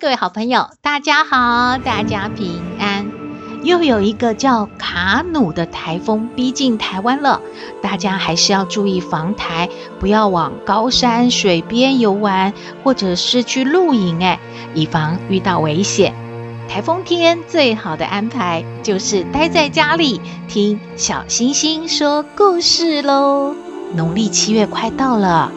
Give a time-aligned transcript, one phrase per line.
[0.00, 3.06] 各位好朋友，大家好，大家平安。
[3.62, 7.40] 又有一个叫卡努的台风逼近台湾了，
[7.80, 9.68] 大家还是要注意防台，
[10.00, 14.40] 不要往高山水边游玩，或者是去露营，哎，
[14.74, 16.12] 以防遇到危险。
[16.68, 23.54] 台风天最好的安排就是待在家里听小星星说故事喽。
[23.94, 25.52] 农历七月快到了，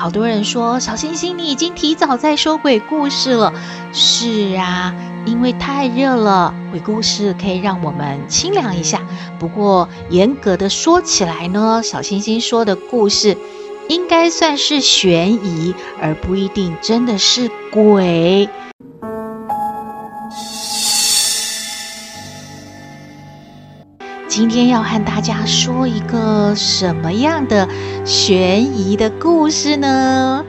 [0.00, 3.52] 好多人说，小星星，你已经提早在说鬼故事了。
[3.92, 4.94] 是啊，
[5.26, 9.02] 因为太热了，鬼故事可以让我们清凉一下。
[9.38, 13.36] 不过严格的说起来呢，小星星说的故事
[13.88, 18.48] 应该算是悬疑，而不一定真的是鬼。
[24.30, 27.68] 今天要和大家说一个什么样的
[28.04, 30.44] 悬疑的故事呢？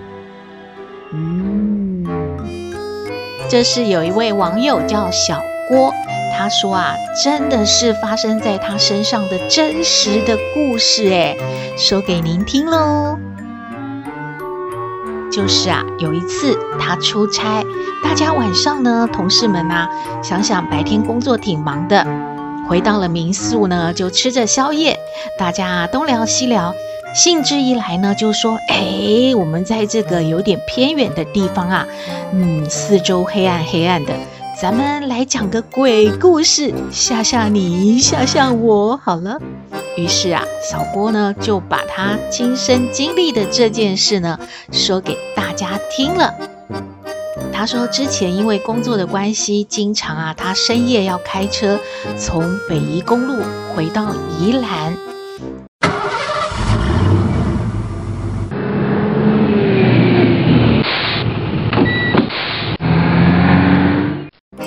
[1.12, 2.06] 嗯，
[3.50, 5.92] 这是有一位网友叫小郭，
[6.38, 11.36] 他说啊，真的是发生在他身上的真实的故事，诶，
[11.76, 13.18] 说给您听喽。
[15.32, 17.64] 就是啊，有一次他出差，
[18.04, 19.90] 大家晚上呢，同事们呐、啊，
[20.22, 22.06] 想想白天工作挺忙的。
[22.68, 24.98] 回到了民宿呢，就吃着宵夜，
[25.38, 26.74] 大家东聊西聊，
[27.14, 31.86] 兴致一来呢，就说：“哎，我们在这个有点偏远的地方啊，
[32.32, 34.14] 嗯，四周黑暗黑暗的，
[34.62, 39.38] 咱们来讲个鬼故事，吓吓你，吓吓我，好了。”
[39.98, 44.40] 于是啊，小郭呢就把他亲身经历的这件事呢
[44.72, 46.34] 说给大家听了。
[47.62, 51.80] 他说：“之前因为工作的关系，经常啊，他深夜要开车
[52.18, 53.40] 从北宜公路
[53.76, 54.98] 回到宜兰，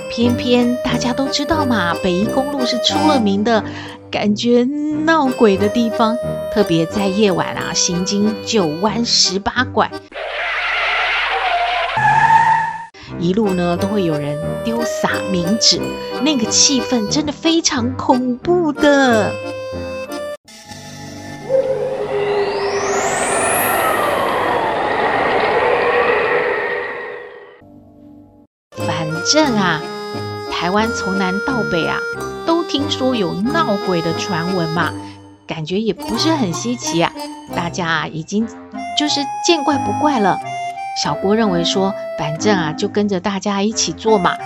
[0.09, 3.65] 偏偏大家都知道嘛，北宜公路是出了名的
[4.09, 4.63] 感觉
[5.05, 6.17] 闹鬼的地方，
[6.53, 9.91] 特别在夜晚啊，行经九弯十八拐。”
[13.19, 15.81] 一路呢都会有人丢撒冥纸，
[16.23, 19.33] 那个气氛真的非常恐怖的。
[28.77, 29.81] 反正啊，
[30.53, 31.99] 台湾从南到北啊，
[32.45, 34.93] 都听说有闹鬼的传闻嘛，
[35.47, 37.11] 感觉也不是很稀奇啊，
[37.57, 38.47] 大家已经
[38.99, 40.39] 就是见怪不怪了。
[41.03, 44.37] 小郭认为说，反正啊，就跟着大家一起做嘛，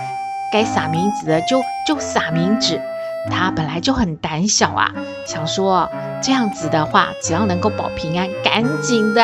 [0.51, 2.81] 该撒冥纸的就就撒冥纸。
[3.29, 4.91] 他本来就很胆小啊，
[5.27, 5.89] 想说
[6.23, 9.21] 这样子的话，只要能够保平安，赶紧的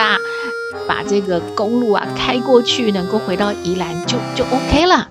[0.87, 5.09] 把这个公路啊开过去，能够回到宜兰就就 OK 了。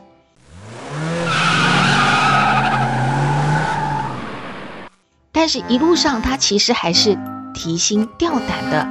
[5.33, 7.19] 但是，一路上他其实还是
[7.53, 8.87] 提心吊胆的。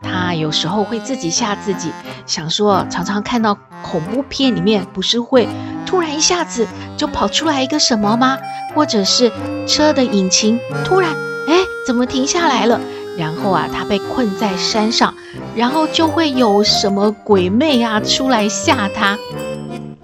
[0.00, 1.90] 他有时候会自己吓自己，
[2.24, 5.48] 想说常常看到恐怖片里面，不是会
[5.84, 6.66] 突然一下子
[6.96, 8.38] 就跑出来一个什么吗？
[8.74, 9.32] 或者是
[9.66, 11.10] 车的引擎突然
[11.48, 11.54] 哎
[11.86, 12.80] 怎么停下来了？
[13.16, 15.12] 然后啊他被困在山上，
[15.56, 19.18] 然后就会有什么鬼魅啊出来吓他。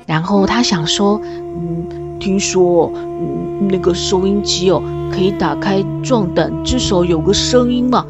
[0.07, 4.83] 然后他想说，嗯，听说嗯那个收音机哦
[5.13, 8.05] 可以打开壮胆，至少有个声音嘛。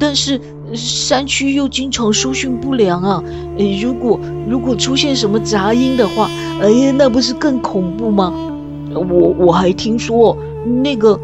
[0.00, 0.40] 但是。
[0.74, 3.22] 山区又经常收讯不良啊！
[3.82, 4.18] 如果
[4.48, 6.30] 如果出现什么杂音的话，
[6.60, 8.32] 哎呀，那不是更恐怖吗？
[8.94, 10.36] 我我还听说
[10.82, 11.18] 那个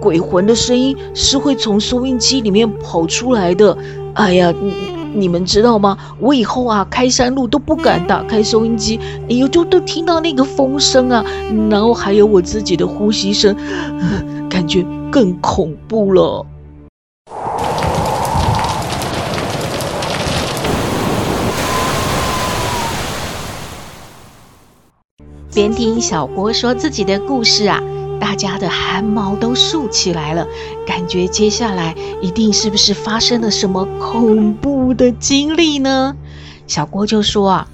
[0.00, 3.76] 鬼魂的声音是会从收音机里面跑出来的。
[4.14, 4.72] 哎呀，你
[5.14, 5.96] 你们知道吗？
[6.18, 11.24] 我以后啊开山路都不敢打开收音机，哎呦，就都听到那个风声啊，
[11.70, 13.54] 然后还有我自己的呼吸声，
[14.50, 16.44] 感觉更恐怖了。
[25.54, 27.78] 边听小郭说自己的故事啊，
[28.18, 30.46] 大家的汗毛都竖起来了，
[30.86, 36.16] 感觉接下来一定是不是发生了什么恐怖的经历呢？
[36.66, 37.68] 小郭就说啊，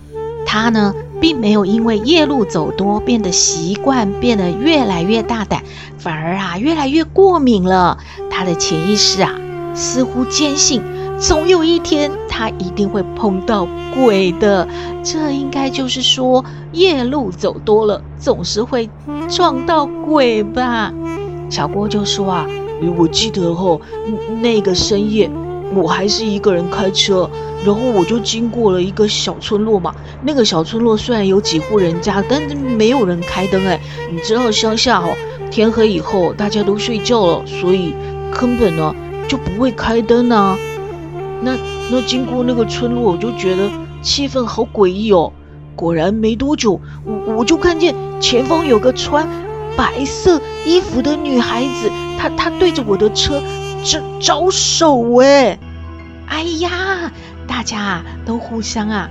[0.44, 5.62] 他呢并没有因为夜路走多变得习惯，变得越来越大胆，
[5.98, 7.98] 反而啊越来越过敏了。
[8.28, 9.38] 他的潜意识啊
[9.72, 10.82] 似乎坚信，
[11.20, 14.66] 总有一天他一定会碰到鬼的。
[15.04, 16.44] 这应该就是说，
[16.78, 18.88] 夜路走多了，总是会
[19.28, 20.92] 撞到鬼吧？
[21.50, 22.46] 小郭就说啊，
[22.96, 23.80] 我记得后
[24.40, 25.28] 那个深夜。
[25.74, 27.28] 我还是一个人开车，
[27.62, 29.94] 然后我就经过了一个小村落嘛。
[30.22, 33.78] 那个小村落虽然有几户人家，但是没有人开灯哎。
[34.10, 35.14] 你知道乡下哦，
[35.50, 37.92] 天黑以后大家都睡觉了，所以
[38.32, 38.94] 根本呢
[39.28, 40.56] 就不会开灯呐。
[41.42, 41.54] 那
[41.90, 43.68] 那经过那个村落，我就觉得
[44.00, 45.30] 气氛好诡异哦。
[45.78, 49.28] 果然没多久，我我就看见前方有个穿
[49.76, 51.88] 白色衣服的女孩子，
[52.18, 53.40] 她她对着我的车。
[53.84, 55.56] 招招手哎！
[56.26, 57.12] 哎呀，
[57.46, 59.08] 大家都互相啊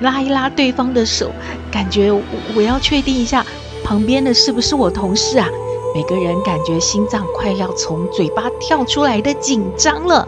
[0.00, 1.30] 拉一拉对方的手，
[1.70, 2.20] 感觉我，
[2.56, 3.46] 我要确定一下
[3.84, 5.48] 旁边的是不是我同事啊？
[5.94, 10.26] 每个人感觉心脏快要从嘴巴跳出来的紧张了。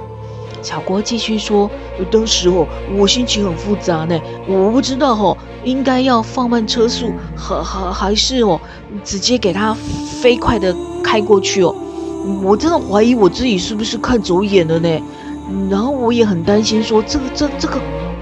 [0.62, 1.68] 小郭继续说
[2.10, 2.66] ：“当时哦，
[2.96, 8.60] 我心情很复杂呢，我不知道哦，应该要放慢车速，还还还是哦，
[9.02, 9.74] 直接给他
[10.20, 11.74] 飞快的开过去哦。”
[12.42, 15.02] 我真的怀疑我自己是不是看走眼了呢？
[15.68, 17.80] 然后我也很担心，说这个这这个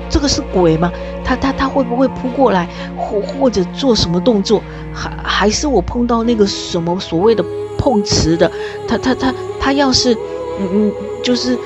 [0.08, 0.90] 这个是鬼吗？
[1.22, 2.66] 他他他会不会扑过来，
[2.96, 4.62] 或或者做什么动作？
[4.94, 7.44] 还还是我碰到那个什么所谓的
[7.76, 8.50] 碰瓷的？
[8.88, 10.14] 他他他他要是
[10.58, 11.56] 嗯嗯，就是、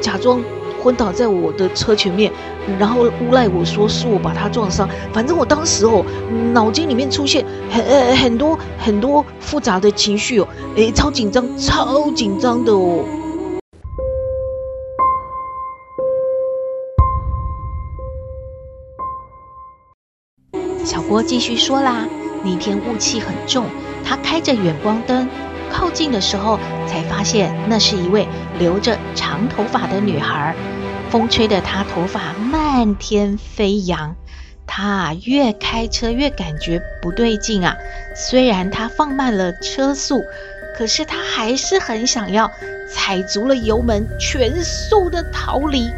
[0.00, 0.40] 假装。
[0.80, 2.32] 昏倒在我的车前面，
[2.78, 4.88] 然后诬赖我说是我把他撞伤。
[5.12, 6.04] 反正我当时哦，
[6.52, 10.46] 脑筋里面出现很呃很多很多复杂的情绪哦，
[10.76, 13.04] 诶，超紧张，超紧张的哦。
[20.84, 22.06] 小郭继续说啦，
[22.44, 23.64] 那天雾气很重，
[24.04, 25.28] 他开着远光灯。
[25.70, 28.26] 靠近的时候，才发现那是一位
[28.58, 30.54] 留着长头发的女孩，
[31.10, 34.14] 风吹得她头发漫天飞扬。
[34.66, 37.76] 她越开车越感觉不对劲啊！
[38.14, 40.22] 虽然她放慢了车速，
[40.76, 42.50] 可是她还是很想要
[42.90, 45.90] 踩足了油门，全速的逃离。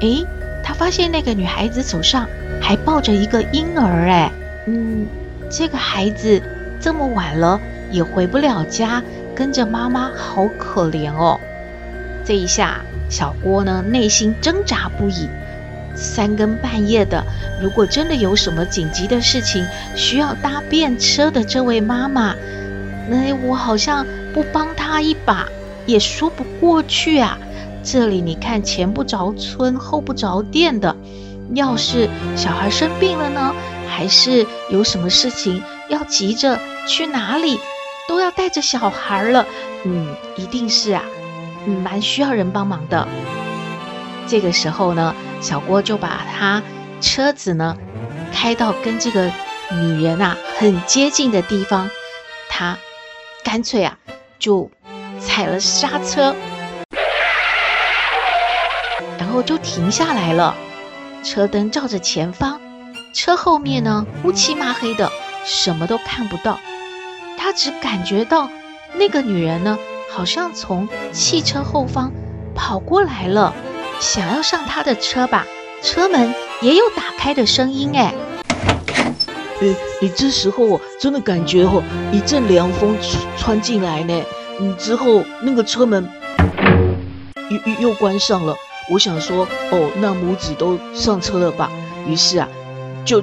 [0.00, 0.26] 诶，
[0.64, 2.26] 他发现那个女孩子手上
[2.60, 4.30] 还抱着一个婴儿，诶。
[4.66, 5.06] 嗯，
[5.50, 6.40] 这个孩子
[6.80, 7.60] 这么晚了
[7.90, 9.02] 也回不了家，
[9.34, 11.40] 跟着妈妈好可怜哦。
[12.24, 15.28] 这一下，小郭呢内心挣扎不已。
[15.94, 17.22] 三更半夜的，
[17.60, 22.34] 如果真的有什么紧急的事情需要搭便车的这位妈妈，
[23.08, 25.46] 那我好像不帮她一把
[25.84, 27.36] 也说不过去啊。
[27.82, 30.96] 这里你看，前不着村后不着店的，
[31.52, 33.52] 要是小孩生病了呢？
[33.94, 36.58] 还是有什么事情要急着
[36.88, 37.60] 去哪里，
[38.08, 39.46] 都要带着小孩了。
[39.84, 41.04] 嗯，一定是啊，
[41.66, 43.06] 嗯，蛮需要人帮忙的。
[44.26, 46.62] 这个时候呢，小郭就把他
[47.02, 47.76] 车子呢
[48.32, 49.30] 开到跟这个
[49.70, 51.90] 女人啊很接近的地方，
[52.48, 52.78] 他
[53.44, 53.98] 干脆啊
[54.38, 54.70] 就
[55.20, 56.34] 踩了刹车，
[59.18, 60.56] 然后就停下来了，
[61.22, 62.61] 车灯照着前方。
[63.12, 65.10] 车后面呢，乌漆嘛黑的，
[65.44, 66.58] 什么都看不到。
[67.36, 68.48] 他只感觉到
[68.94, 69.78] 那个女人呢，
[70.10, 72.10] 好像从汽车后方
[72.54, 73.52] 跑过来了，
[74.00, 75.44] 想要上他的车吧。
[75.82, 78.14] 车门也有打开的声音，哎。
[79.60, 82.96] 诶，你这时候真的感觉哦，一阵凉风
[83.36, 84.22] 穿进来呢。
[84.58, 86.08] 嗯，之后那个车门
[87.50, 88.56] 又又又关上了。
[88.90, 91.70] 我想说，哦，那母子都上车了吧？
[92.06, 92.48] 于是啊。
[93.04, 93.22] 就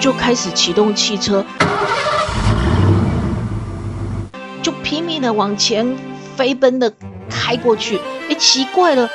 [0.00, 1.44] 就开始启动汽车，
[4.62, 5.96] 就拼命的往前
[6.36, 6.92] 飞奔的
[7.30, 7.98] 开过去。
[8.28, 9.08] 哎，奇怪了，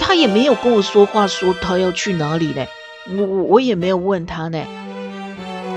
[0.00, 2.66] 他也没有跟我说话，说他要去哪里呢？
[3.18, 4.58] 我我也没有问他呢。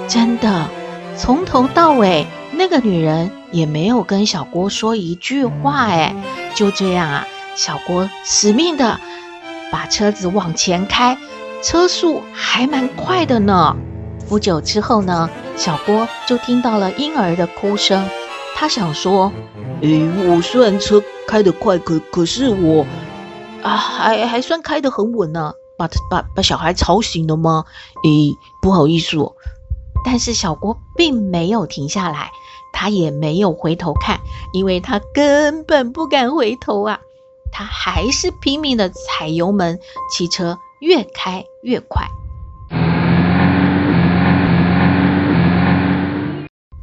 [0.08, 0.68] 真的，
[1.18, 5.88] 从头到尾，那个女人也没有跟小郭说一句话。
[5.88, 6.16] 哎，
[6.56, 9.00] 就这样啊，小郭死命的
[9.72, 11.18] 把车子往前开。
[11.68, 13.76] 车速还蛮快的呢。
[14.30, 18.08] 不久之后呢，小郭就听到了婴儿的哭声。
[18.56, 19.30] 他想说
[19.84, 22.86] ：“诶，我虽然车开得快，可可是我
[23.64, 27.66] 啊，还还算开得很稳呢。”把把把小孩吵醒了吗？
[28.06, 29.34] 诶，不好意思哦。
[30.06, 32.32] 但是小郭并没有停下来，
[32.72, 34.22] 他也没有回头看，
[34.54, 37.02] 因为他根本不敢回头啊。
[37.52, 39.78] 他还是拼命的踩油门，
[40.10, 42.08] 汽车越开越快。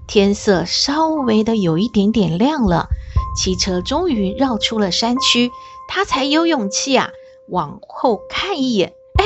[0.07, 2.89] 天色稍微的有一点点亮了，
[3.37, 5.51] 汽车终于绕出了山区，
[5.89, 7.11] 他才有勇气啊
[7.49, 8.93] 往后看一眼。
[9.19, 9.25] 哎，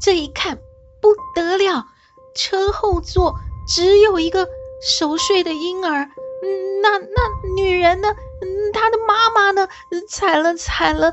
[0.00, 0.58] 这一看
[1.02, 1.84] 不得了，
[2.34, 3.34] 车后座
[3.68, 4.48] 只有一个
[4.80, 6.04] 熟睡的婴儿。
[6.42, 8.08] 嗯，那那女人呢？
[8.08, 9.68] 嗯，她的妈妈呢？
[10.08, 11.12] 惨了惨了！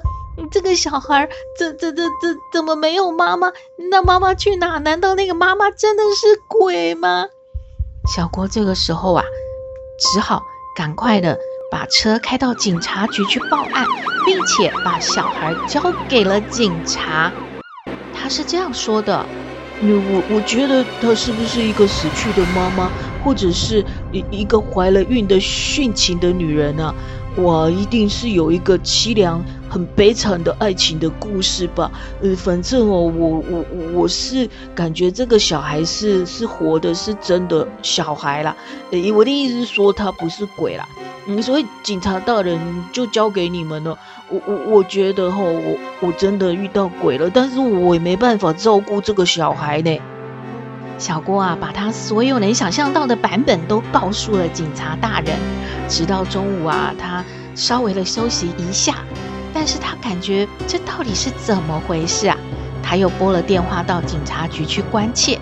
[0.52, 3.52] 这个小孩怎怎怎怎怎么没有妈妈？
[3.90, 4.78] 那妈妈去哪？
[4.80, 7.28] 难道那个妈妈真的是鬼吗？
[8.16, 9.24] 小郭这个时候啊，
[10.00, 10.44] 只好
[10.76, 11.40] 赶快的
[11.72, 13.86] 把车开到警察局去报案，
[14.26, 17.32] 并且把小孩交给了警察。
[18.14, 19.26] 他是这样说的
[19.82, 22.90] ：“我我觉得她是不是一个死去的妈妈？”
[23.24, 26.94] 或者是一一个怀了孕的殉情的女人啊，
[27.38, 29.42] 哇，一定是有一个凄凉、
[29.74, 31.92] 很悲惨的爱情的故事吧？
[32.22, 38.56] 呃，反正哦，我我我是感觉这个小孩是是活的，是真的小孩啦。
[38.92, 40.88] 呃，我的意思是说他不是鬼啦。
[41.26, 42.60] 嗯，所以警察大人
[42.92, 43.98] 就交给你们了。
[44.30, 50.00] 我我我觉得哈，我我真的遇到鬼了，但是我也没办法照顾这个小孩呢。
[51.00, 55.36] 小郭啊，把他所有能想象到的版本都告诉了警察大人。
[55.90, 57.26] 直到中午啊，他
[57.56, 58.98] 稍微的休息一下，
[59.54, 62.36] 但是他感觉这到底是怎么回事啊？
[62.82, 65.40] 他又拨了电话到警察局去关切，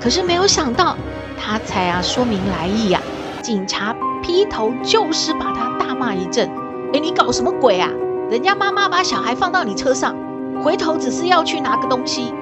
[0.00, 0.96] 可是没有想到，
[1.36, 6.48] 他才啊说明来意呀、啊，警察劈头就是把他大骂一阵。
[6.92, 7.90] 哎，你搞什么鬼啊？
[8.30, 10.14] 人家妈妈把小孩放到你车上，
[10.62, 12.32] 回头只是要去拿个东西，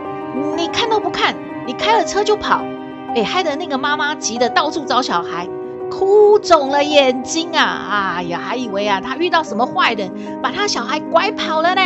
[0.57, 1.35] 你看都不看。
[1.67, 2.63] 你开了车就跑，
[3.17, 5.49] 哎，害得那个妈妈急得到处找小孩，
[5.97, 8.15] 哭肿了眼睛啊！
[8.17, 10.11] 哎呀，还以为啊他遇到什么坏人，
[10.43, 11.83] 把他小孩拐跑了呢！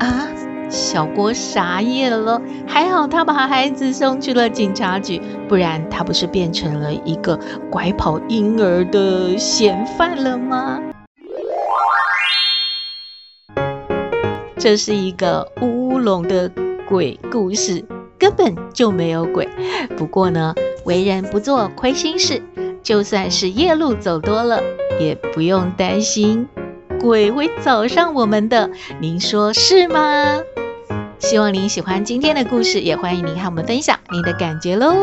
[0.00, 0.26] 啊，
[0.68, 7.38] 小郭傻眼了，还好他把孩子送去了警察局，不然他不是变成了一个
[7.70, 10.80] 拐跑婴儿的嫌犯了吗？
[14.58, 16.50] 这是一个乌龙的。
[16.88, 17.84] 鬼故事
[18.16, 19.48] 根本就没有鬼，
[19.96, 20.54] 不过呢，
[20.86, 22.40] 为人不做亏心事，
[22.80, 24.62] 就算是夜路走多了，
[25.00, 26.48] 也不用担心
[27.00, 28.70] 鬼会找上我们的。
[29.00, 30.38] 您说是吗？
[31.18, 34.94] 希望您喜欢今天的故事，也欢迎您和我们分享您的感觉喽。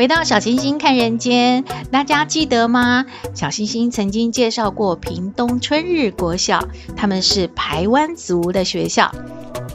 [0.00, 3.04] 回到小星星看人间，大家记得吗？
[3.34, 6.66] 小星星曾经介绍过屏东春日国小，
[6.96, 9.14] 他们是排湾族的学校，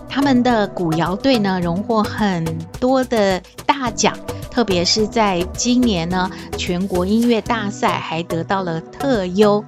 [0.10, 2.44] 他们的古谣队呢，荣获很
[2.79, 4.17] 多的大奖，
[4.50, 9.63] 特别是在今年呢，全国音乐大赛还得到了特优。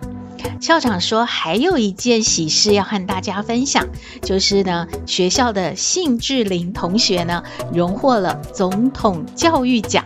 [0.60, 3.88] 校长说，还有一件喜事要和大家分享，
[4.24, 10.04] 就是呢，学校的幸志玲同学呢，荣获了总统教育奖。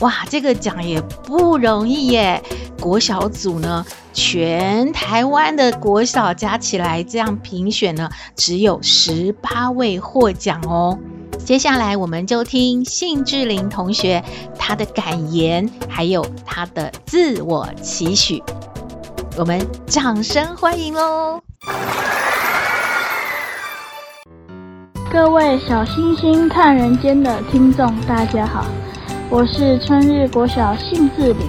[0.00, 2.42] 哇，这个奖也不容易耶！
[2.80, 10.98] 国小组呢，全台湾的国小加起来这样评选呢，只有十八位获奖哦。
[11.44, 14.24] 接下来我们就听信志玲同学
[14.58, 18.42] 他的感言，还有他的自我期许，
[19.36, 21.42] 我们掌声欢迎喽！
[25.12, 28.64] 各位小星星看人间的听众，大家好。
[29.30, 31.48] 我是春日国小幸志霖，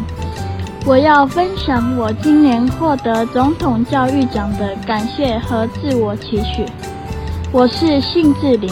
[0.85, 6.63] 我要分享我今年获得总统教育奖的感谢和自我期许。
[7.51, 8.71] 我是幸志霖，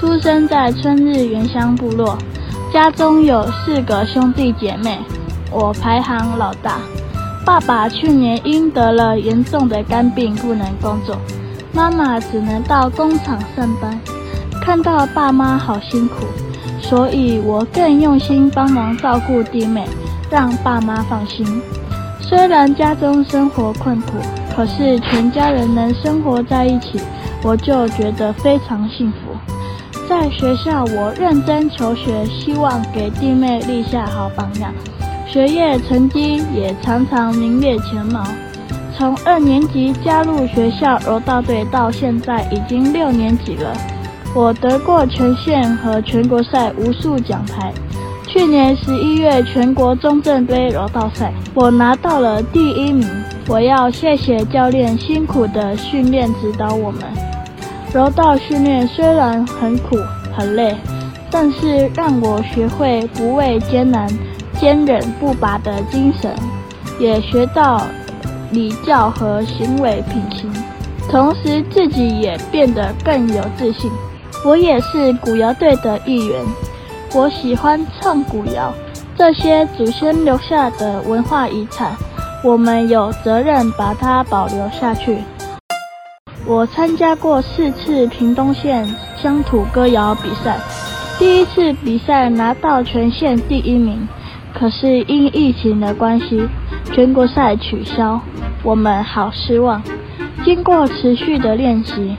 [0.00, 2.18] 出生在春日原乡部落，
[2.72, 4.98] 家中有四个兄弟姐妹，
[5.52, 6.80] 我排行老大。
[7.46, 11.16] 爸爸去年因得了严重的肝病不能工作，
[11.72, 14.00] 妈妈只能到工厂上班，
[14.60, 16.26] 看到爸妈好辛苦。
[16.92, 19.86] 所以我更用心帮忙照顾弟妹，
[20.30, 21.62] 让爸妈放心。
[22.20, 24.18] 虽然家中生活困苦，
[24.54, 27.00] 可是全家人能生活在一起，
[27.42, 29.16] 我就觉得非常幸福。
[30.06, 34.70] 在学校，我认真求学，希望给弟妹立下好榜样，
[35.26, 38.22] 学业成绩也常常名列前茅。
[38.98, 43.74] 从二年级加入学校柔道队到现在已经六年级了，
[44.34, 47.72] 我得过全县和全国赛无数奖牌。
[48.26, 53.06] 去年十一月全国中正杯柔道赛，我拿到了第一名。
[53.48, 57.02] 我要谢谢教练辛苦的训练指导我们。
[57.92, 59.98] 柔道训练虽然很苦
[60.34, 60.74] 很累，
[61.30, 64.08] 但是让我学会不畏艰难、
[64.58, 66.34] 坚韧不拔的精神，
[66.98, 67.82] 也学到
[68.50, 70.50] 礼教和行为品行，
[71.10, 73.90] 同时自己也变得更有自信。
[74.44, 76.44] 我也是古谣队的一员，
[77.14, 78.74] 我喜欢唱古谣，
[79.16, 81.96] 这些祖先留下的文化遗产，
[82.42, 85.18] 我们有责任把它保留下去。
[86.44, 88.84] 我参加过四次屏东县
[89.22, 90.58] 乡土歌谣比赛，
[91.20, 94.08] 第一次比赛拿到全县第一名，
[94.52, 96.48] 可是因疫情的关系，
[96.92, 98.20] 全国赛取消，
[98.64, 99.80] 我们好失望。
[100.44, 102.16] 经过持续的练习，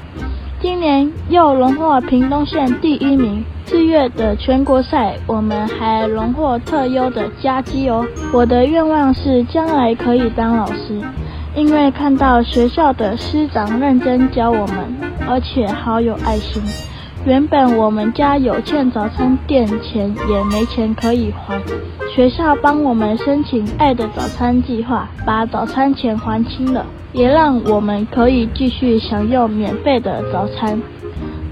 [0.63, 3.43] 今年又荣获屏东县第一名。
[3.65, 8.07] 四月的全国赛，我们还荣获特优的佳绩哦。
[8.31, 11.01] 我的愿望是将来可以当老师。
[11.53, 14.77] 因为看到学校的师长认真教我们，
[15.27, 16.63] 而且好有爱心。
[17.25, 21.61] 原本我们家有欠早餐店钱，也没钱可以还。
[22.15, 30.81] 学校帮我们申请“爱的早餐”计划，把早餐钱还清了，也让我们可以继续享用免费的早餐。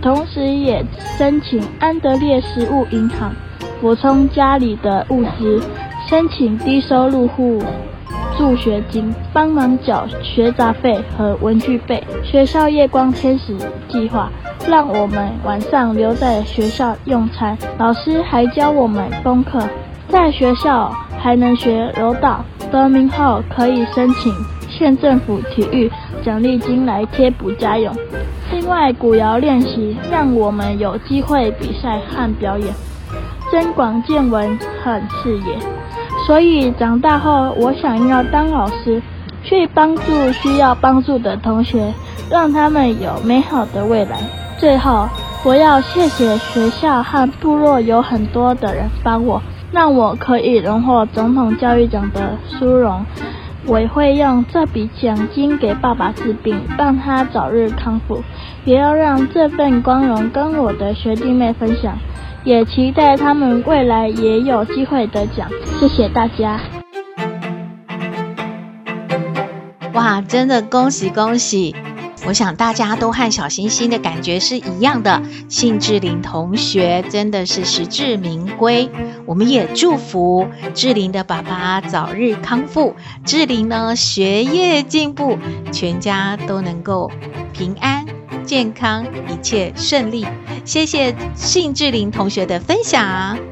[0.01, 0.83] 同时，也
[1.17, 3.31] 申请安德烈食物银行，
[3.79, 5.61] 补充家里的物资，
[6.09, 7.61] 申请低收入户。
[8.37, 12.03] 助学金，帮忙缴学杂费和文具费。
[12.23, 13.55] 学校夜光天使
[13.87, 14.31] 计划，
[14.67, 17.55] 让我们晚上留在学校用餐。
[17.77, 19.61] 老师还教我们功课，
[20.07, 20.89] 在学校
[21.19, 24.33] 还能学柔道，得名后可以申请
[24.71, 25.91] 县政府体育
[26.23, 27.95] 奖励金来贴补家用。
[28.51, 32.73] 另外，古谣练习让我们有机会比赛和表演，
[33.51, 35.57] 增广见闻和视野。
[36.25, 39.01] 所以长大后，我想要当老师，
[39.43, 41.93] 去帮助需要帮助的同学，
[42.29, 44.17] 让他们有美好的未来。
[44.57, 45.07] 最后，
[45.43, 53.03] 我要谢谢学校和部落有很多的人帮我，让我可以荣获总统教育奖的殊荣。
[53.67, 58.23] 我会用这笔奖金给爸爸治病，让他早日康复，
[58.65, 61.97] 也要让这份光荣跟我的学弟妹分享。
[62.43, 65.47] 也期待他们未来也有机会得奖。
[65.79, 66.59] 谢谢大家！
[69.93, 71.75] 哇，真的恭喜恭喜！
[72.25, 75.21] 我想大家都和小星星的感觉是一样的。
[75.49, 78.89] 幸志玲同学真的是实至名归。
[79.25, 85.37] 我们也祝福志玲的爸爸早日康复，志玲呢学业进步，
[85.71, 87.11] 全家都能够
[87.53, 88.05] 平安。
[88.43, 90.25] 健康，一切顺利。
[90.65, 93.50] 谢谢幸志玲同学的分享。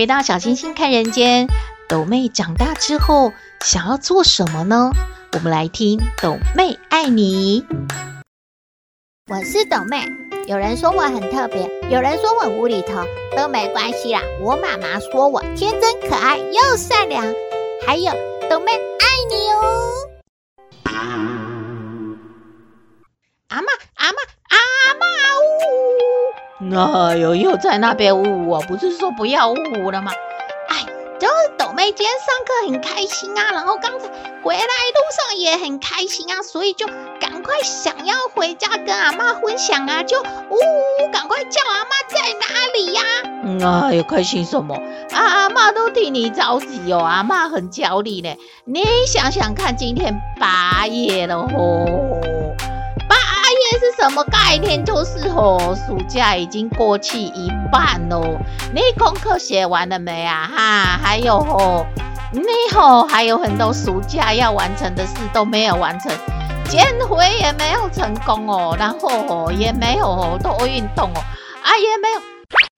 [0.00, 1.46] 回到小星星看人间，
[1.86, 4.92] 斗妹长大之后想要做什么呢？
[5.34, 7.66] 我们来听斗妹爱你。
[9.30, 10.02] 我是斗妹，
[10.46, 13.04] 有人说我很特别，有人说我无厘头，
[13.36, 14.22] 都没关系啦。
[14.40, 17.22] 我妈妈说我天真可爱又善良，
[17.86, 18.10] 还有
[18.48, 19.92] 斗妹爱你哦。
[23.48, 26.29] 阿妈，阿妈，阿妈呜！
[26.62, 30.12] 那又又在那边呜呜，不是说不要呜呜了吗？
[30.68, 30.84] 哎，
[31.18, 34.06] 就是斗妹今天上课很开心啊，然后刚才
[34.42, 36.86] 回来路上也很开心啊，所以就
[37.18, 43.28] 赶快想要回家跟阿妈分享啊，就呜呜赶快叫阿妈在哪里呀、啊？
[43.42, 44.74] 嗯啊，有开心什么？
[45.12, 48.36] 啊、阿妈都替你着急哦，阿妈很焦虑呢。
[48.66, 52.19] 你想想看，今天八月了吼。
[54.00, 54.82] 什么概念？
[54.82, 58.38] 就是吼，暑假已经过去一半喽。
[58.72, 60.50] 你功课写完了没啊？
[60.50, 61.84] 哈，还有吼，
[62.32, 66.10] 你吼还有很多暑假要完成的事都没有完成，
[66.66, 71.20] 减肥也没有成功哦，然后吼也没有多运动哦，
[71.62, 72.20] 啊也没有。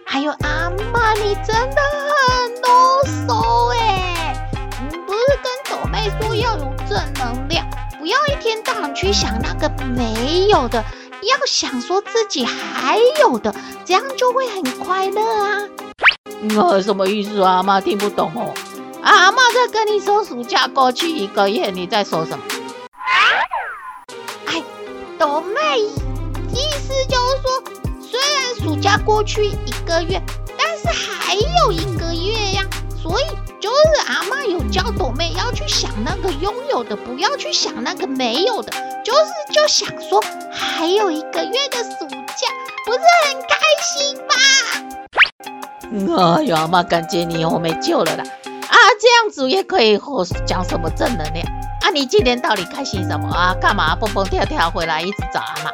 [0.05, 1.81] 还有阿嬷，你真的
[2.11, 4.35] 很啰嗦哎！
[4.91, 7.65] 你不是跟斗妹说要有正能量？
[7.99, 10.85] 不要一天到晚去想那个没有的，
[11.23, 13.55] 要想说自己还有的，
[13.85, 15.63] 这样就会很快乐啊！
[16.57, 17.57] 呃，什么意思啊？
[17.57, 18.53] 阿嬷听不懂哦。
[19.03, 22.45] 阿妈在跟你说，暑假过去一个月，你在说什么？
[24.47, 24.63] 哎，
[25.19, 27.63] 懂妹，意思就是说，
[28.01, 30.21] 虽然暑假过去一个月，
[30.59, 32.65] 但是还有一个月呀，
[33.01, 33.25] 所以。
[33.63, 38.73] 就是阿嬷有教朵妹要去想那个拥有的，不要去想那个没有的。
[39.05, 40.21] 就是就想说，
[40.51, 42.49] 还有一个月的暑假，
[42.85, 43.55] 不是很开
[43.95, 44.35] 心吗？
[46.39, 48.25] 哎呀，阿嬷感觉你以后没救了啦！
[48.25, 51.47] 啊，这样子也可以和讲什么正能量？
[51.83, 53.55] 啊，你今天到底开心什么啊？
[53.61, 55.71] 干嘛蹦蹦跳跳回来一直找阿嬷？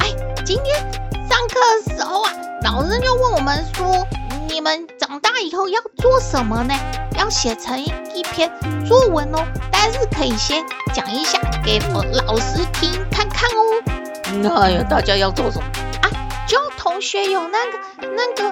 [0.00, 0.12] 哎，
[0.44, 0.76] 今天
[1.28, 2.32] 上课的时候啊，
[2.64, 4.04] 老师就问我们说。
[4.48, 6.74] 你们长大以后要做什么呢？
[7.20, 8.50] 要写成一篇
[8.88, 9.46] 作文哦。
[9.70, 14.40] 但是可以先讲一下给我老师听看看哦。
[14.42, 15.64] 那呀，大家要做什么
[16.02, 16.08] 啊？
[16.48, 17.78] 就同学有那个
[18.16, 18.50] 那个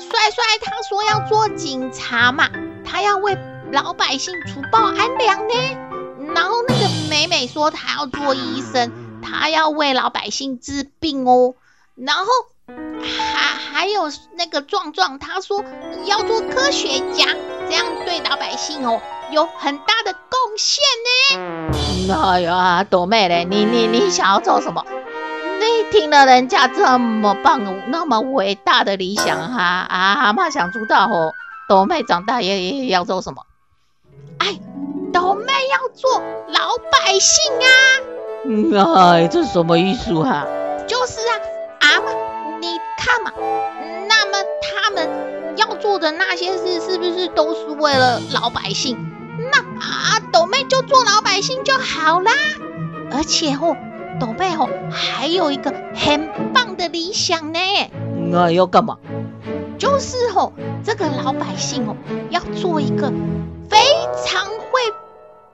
[0.00, 2.48] 帅帅，他说要做警察嘛，
[2.84, 3.38] 他要为
[3.70, 5.54] 老百姓除暴安良呢。
[6.34, 11.54] 然后那个美美说她要做医生，她要为老百姓治病哦。
[11.94, 12.26] 然后。
[13.02, 15.64] 还还有那个壮壮，他说
[16.06, 17.26] 要做科学家，
[17.72, 22.12] 这样对老百姓哦有很大的贡献呢。
[22.14, 24.84] 哎呀，朵妹嘞，你你你想要做什么？
[25.58, 31.32] 你听了人家这么棒、那么伟大的理想哈啊，阿嬷想知道哦，
[31.66, 33.42] 朵妹长大也也要做什么？
[34.36, 34.60] 哎，
[35.10, 37.68] 朵妹要做老百姓啊。
[38.44, 40.46] 嗯，哎，这是什么意思哈、啊？
[40.86, 41.40] 就是啊，
[41.80, 42.32] 阿嬷。
[42.98, 43.32] 看嘛，
[44.06, 48.96] 那么他们要做的那些事，是不是都是为了老百姓？
[49.50, 52.32] 那啊，斗妹就做老百姓就好啦。
[53.10, 53.76] 而且哦，
[54.20, 57.58] 斗妹哦，还有一个很棒的理想呢。
[58.30, 58.98] 那要干嘛？
[59.78, 60.52] 就是哦，
[60.84, 61.96] 这个老百姓哦，
[62.30, 63.12] 要做一个
[63.68, 63.78] 非
[64.24, 64.80] 常会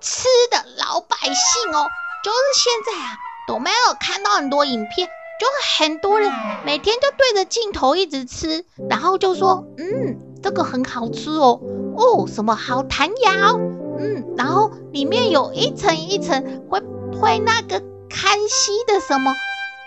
[0.01, 1.87] 吃的老百姓哦。
[2.23, 5.09] 就是现在啊，斗妹有看到很多影片。
[5.39, 6.31] 就是很多人
[6.65, 11.61] 每天就对着镜头一直吃，然后就说，嗯，这个很好吃哦，
[11.97, 13.59] 哦，什么好弹牙哦，
[13.99, 16.81] 嗯，然后里面有一层一层会
[17.21, 19.33] 会那个看戏的什么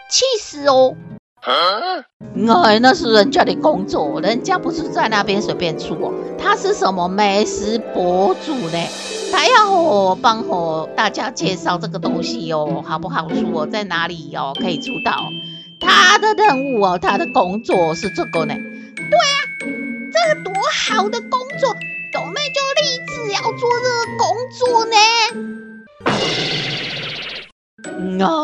[0.09, 0.95] 气死哦，
[1.43, 8.77] 哎，那是人家的工作，人家不是在那边随便出哦，他是什么美食博主呢？
[9.32, 15.30] 他要我帮我大家介绍这个东西哦，好不好出哦，在哪里哦可以出道？
[15.80, 18.54] 他的任务哦，他的工作是这个呢。
[18.95, 19.41] 对啊，
[20.13, 20.54] 这个多
[20.88, 21.73] 好的工作，
[22.13, 24.95] 斗妹就立志要做这个工作呢。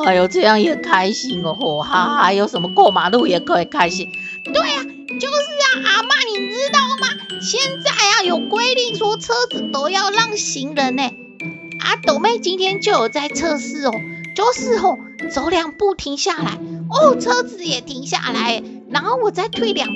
[0.06, 4.10] 哎呦，这样也开心哦，哈，还有什么过马路也可以开心？
[4.44, 7.08] 对啊，就是啊，阿嬷，你知道吗？
[7.42, 11.04] 现在啊有规定说车子都要让行人呢。
[11.04, 13.92] 啊，斗妹今天就有在测试哦，
[14.36, 14.98] 就是哦，
[15.30, 16.58] 走两步停下来。
[16.90, 19.94] 哦，车子也停下来，然后我再退两步，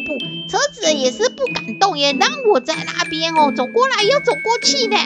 [0.50, 4.98] 车子也是不敢动，也让我在那边哦，走过来又走过去呢。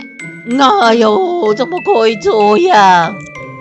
[0.81, 3.15] 哎呦，怎么可以这样？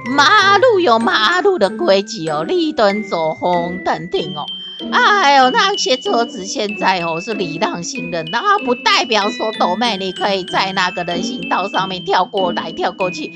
[0.07, 4.47] 马路有马路的规矩哦，绿灯走，红灯停哦。
[4.93, 13.33] 哎呦，那些车子现在哦是礼让行人，那不代表说斗妹你可以在那个人行道上面跳过来跳过去。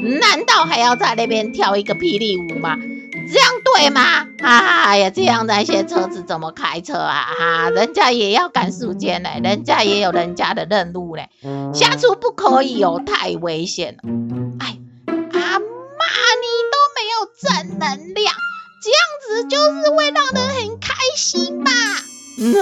[0.00, 2.76] 难道还要在那边跳一个霹雳舞吗？
[3.34, 4.28] 这样对吗？
[4.40, 7.26] 哎呀，这样那些车子怎么开车啊？
[7.36, 11.24] 哈，人家也要赶时间呢，人家也有人家的任务呢。
[11.74, 14.02] 下次不可以哦，太危险了。
[14.60, 16.06] 哎，阿妈，
[16.38, 18.36] 你都没有正能量，
[18.80, 21.72] 这样子就是会让人很开心吧？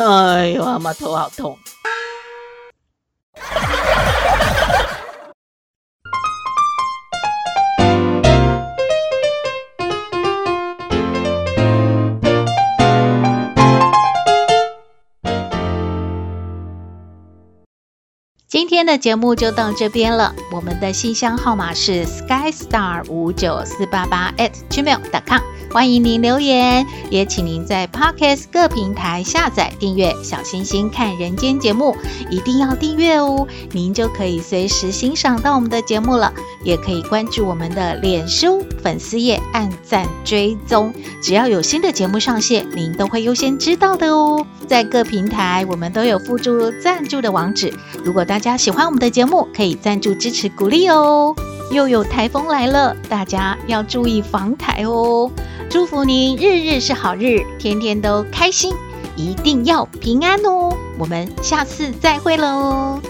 [0.00, 1.58] 哎呦，阿妈头好痛。
[18.62, 20.32] 今天的节目就到这边了。
[20.52, 25.40] 我们的信箱号码是 skystar 五九四八八 at gmail.com，
[25.72, 31.96] 欢迎您留言，也请您在 Podcast 各平台下载订阅《小星星看人间》节目，
[32.30, 36.32] 一定要订阅哦，您就可以随时欣赏到我们的节目了。
[36.64, 44.46] 也可以关注我们的脸书粉丝页，按赞追踪，只要有新的节目上线，您都会优先知道的哦。
[44.68, 51.34] 在各平台，我们都有附注赞助的网址，如果大家喜欢我们的节目，可以赞助支持鼓励哦。
[51.70, 55.30] 又有台风来了，大家要注意防台哦。
[55.70, 58.74] 祝福您日日是好日，天天都开心，
[59.16, 60.76] 一定要平安哦。
[60.98, 63.00] 我们下次再会喽。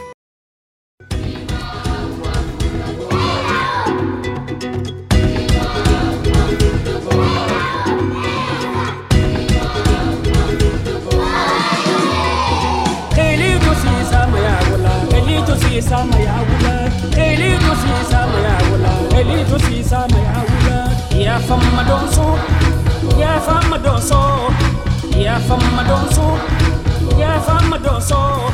[16.02, 21.82] سما يا ولاد إلي نسي سما يا ولاد إلي نسي سما يا ولاد يا فم
[21.88, 22.40] دون صوت
[23.18, 24.54] يا فم دون صوت
[25.16, 26.40] يا فم دون صوت
[27.18, 28.52] يا فم دون صوت